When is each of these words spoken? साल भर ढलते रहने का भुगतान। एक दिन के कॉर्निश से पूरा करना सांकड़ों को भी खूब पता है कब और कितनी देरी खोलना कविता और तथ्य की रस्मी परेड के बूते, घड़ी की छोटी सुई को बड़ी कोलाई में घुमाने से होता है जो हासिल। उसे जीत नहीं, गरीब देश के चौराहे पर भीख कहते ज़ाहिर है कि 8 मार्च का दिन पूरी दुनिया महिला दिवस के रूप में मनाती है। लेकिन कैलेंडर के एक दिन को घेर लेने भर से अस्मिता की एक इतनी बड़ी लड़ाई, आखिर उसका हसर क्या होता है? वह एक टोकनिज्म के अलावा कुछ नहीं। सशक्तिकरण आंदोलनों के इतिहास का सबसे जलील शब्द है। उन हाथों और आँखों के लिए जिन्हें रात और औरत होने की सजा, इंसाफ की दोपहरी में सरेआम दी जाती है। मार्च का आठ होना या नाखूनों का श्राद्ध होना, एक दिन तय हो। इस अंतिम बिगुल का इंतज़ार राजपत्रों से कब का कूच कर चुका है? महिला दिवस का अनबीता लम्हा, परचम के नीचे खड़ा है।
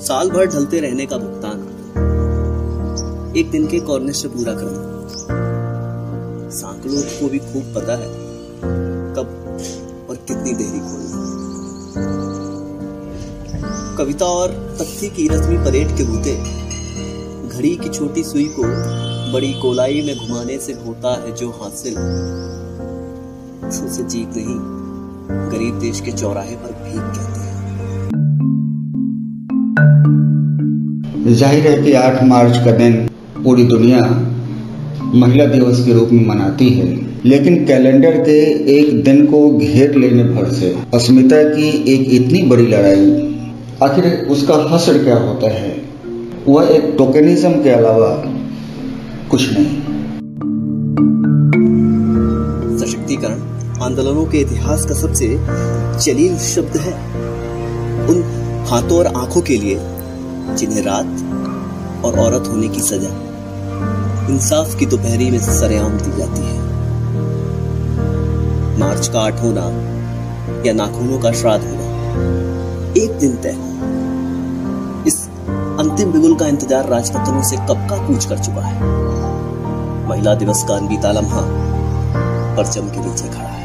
साल 0.00 0.30
भर 0.30 0.46
ढलते 0.46 0.80
रहने 0.80 1.06
का 1.06 1.16
भुगतान। 1.18 1.58
एक 3.36 3.50
दिन 3.50 3.66
के 3.66 3.78
कॉर्निश 3.80 4.16
से 4.22 4.28
पूरा 4.28 4.52
करना 4.54 4.92
सांकड़ों 6.50 7.02
को 7.02 7.28
भी 7.28 7.38
खूब 7.38 7.64
पता 7.74 7.94
है 7.96 8.08
कब 9.16 9.26
और 10.10 10.16
कितनी 10.16 10.52
देरी 10.54 10.80
खोलना 10.80 11.22
कविता 13.98 14.26
और 14.26 14.48
तथ्य 14.80 15.08
की 15.08 15.26
रस्मी 15.28 15.56
परेड 15.56 15.88
के 15.96 16.04
बूते, 16.04 16.32
घड़ी 17.48 17.74
की 17.76 17.88
छोटी 17.88 18.22
सुई 18.24 18.44
को 18.58 18.62
बड़ी 19.32 19.52
कोलाई 19.52 20.02
में 20.02 20.16
घुमाने 20.16 20.56
से 20.58 20.72
होता 20.72 21.10
है 21.22 21.30
जो 21.36 21.50
हासिल। 21.50 21.94
उसे 23.86 24.02
जीत 24.04 24.30
नहीं, 24.36 24.58
गरीब 25.50 25.74
देश 25.80 26.00
के 26.00 26.12
चौराहे 26.12 26.56
पर 26.56 26.72
भीख 26.82 27.00
कहते 27.00 27.23
ज़ाहिर 31.26 31.66
है 31.66 31.82
कि 31.82 31.92
8 31.92 32.22
मार्च 32.22 32.56
का 32.64 32.70
दिन 32.72 32.96
पूरी 33.44 33.62
दुनिया 33.64 34.00
महिला 35.14 35.44
दिवस 35.46 35.78
के 35.86 35.92
रूप 35.92 36.08
में 36.12 36.26
मनाती 36.26 36.68
है। 36.70 36.86
लेकिन 37.24 37.64
कैलेंडर 37.66 38.18
के 38.24 38.38
एक 38.72 39.02
दिन 39.04 39.24
को 39.26 39.38
घेर 39.58 39.94
लेने 39.94 40.24
भर 40.24 40.50
से 40.50 40.74
अस्मिता 40.94 41.42
की 41.44 41.68
एक 41.92 42.12
इतनी 42.14 42.42
बड़ी 42.42 42.66
लड़ाई, 42.66 43.06
आखिर 43.82 44.04
उसका 44.30 44.54
हसर 44.70 45.02
क्या 45.04 45.16
होता 45.18 45.50
है? 45.52 45.72
वह 46.48 46.68
एक 46.68 46.94
टोकनिज्म 46.98 47.62
के 47.62 47.70
अलावा 47.70 48.10
कुछ 49.30 49.48
नहीं। 49.52 49.66
सशक्तिकरण 52.78 53.40
आंदोलनों 53.82 54.26
के 54.26 54.38
इतिहास 54.38 54.84
का 54.84 54.94
सबसे 54.94 55.36
जलील 56.04 56.36
शब्द 56.44 56.76
है। 56.78 56.94
उन 58.08 58.22
हाथों 58.68 58.98
और 58.98 59.06
आँखों 59.16 59.40
के 59.40 59.56
लिए 59.56 59.78
जिन्हें 60.50 60.82
रात 60.82 62.04
और 62.04 62.18
औरत 62.18 62.48
होने 62.48 62.68
की 62.68 62.80
सजा, 62.80 63.10
इंसाफ 64.28 64.74
की 64.74 64.86
दोपहरी 64.86 65.30
में 65.30 65.38
सरेआम 65.40 65.92
दी 65.98 66.16
जाती 66.18 66.42
है। 66.42 66.58
मार्च 68.78 69.08
का 69.08 69.20
आठ 69.20 69.42
होना 69.42 69.66
या 70.66 70.72
नाखूनों 70.72 71.18
का 71.18 71.32
श्राद्ध 71.32 71.64
होना, 71.64 71.86
एक 72.96 73.18
दिन 73.18 73.36
तय 73.36 73.52
हो। 73.52 73.68
इस 75.06 75.16
अंतिम 75.80 76.12
बिगुल 76.12 76.34
का 76.34 76.46
इंतज़ार 76.46 76.88
राजपत्रों 76.88 77.42
से 77.42 77.56
कब 77.56 77.86
का 77.90 78.06
कूच 78.06 78.24
कर 78.24 78.38
चुका 78.38 78.60
है? 78.60 78.76
महिला 80.08 80.34
दिवस 80.34 80.64
का 80.68 80.74
अनबीता 80.74 81.12
लम्हा, 81.12 81.42
परचम 82.56 82.88
के 82.88 83.00
नीचे 83.00 83.28
खड़ा 83.28 83.48
है। 83.48 83.63